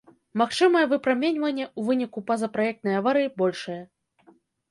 [0.41, 3.79] Магчымае выпраменьванне ў выніку пазапраектнай аварыі большае.